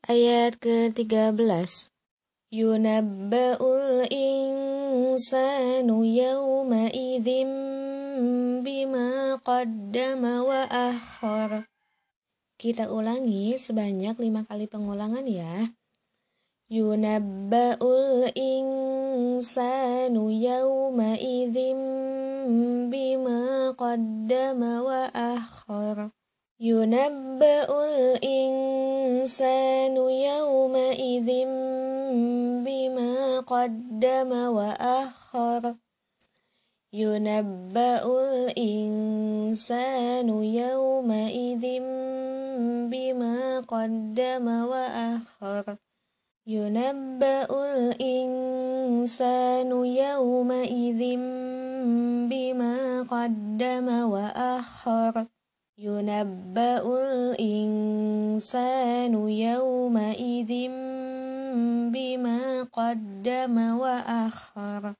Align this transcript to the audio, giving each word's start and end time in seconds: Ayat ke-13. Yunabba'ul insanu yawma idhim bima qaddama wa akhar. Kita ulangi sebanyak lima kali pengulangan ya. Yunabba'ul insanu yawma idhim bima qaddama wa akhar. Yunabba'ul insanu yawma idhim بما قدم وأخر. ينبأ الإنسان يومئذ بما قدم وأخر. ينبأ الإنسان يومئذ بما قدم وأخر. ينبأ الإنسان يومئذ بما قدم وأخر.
Ayat 0.00 0.56
ke-13. 0.64 1.36
Yunabba'ul 2.48 4.08
insanu 4.08 6.00
yawma 6.08 6.88
idhim 6.88 7.52
bima 8.64 9.36
qaddama 9.44 10.40
wa 10.40 10.64
akhar. 10.72 11.68
Kita 12.56 12.88
ulangi 12.88 13.60
sebanyak 13.60 14.16
lima 14.24 14.48
kali 14.48 14.64
pengulangan 14.72 15.28
ya. 15.28 15.68
Yunabba'ul 16.72 18.32
insanu 18.32 19.52
yawma 20.32 21.20
idhim 21.20 21.76
bima 22.88 23.76
qaddama 23.76 24.80
wa 24.80 25.12
akhar. 25.12 26.08
Yunabba'ul 26.56 28.16
insanu 28.20 28.59
yawma 30.10 30.94
idhim 30.94 31.80
بما 32.60 33.40
قدم 33.40 34.32
وأخر. 34.32 35.74
ينبأ 36.92 38.04
الإنسان 38.04 40.44
يومئذ 40.44 41.80
بما 42.90 43.60
قدم 43.60 44.48
وأخر. 44.48 45.76
ينبأ 46.46 47.74
الإنسان 47.74 49.84
يومئذ 49.84 51.18
بما 52.30 53.02
قدم 53.02 54.10
وأخر. 54.10 55.26
ينبأ 55.78 56.82
الإنسان 58.40 59.28
يومئذ 59.28 60.52
بما 61.92 62.62
قدم 62.72 63.56
وأخر. 63.80 64.94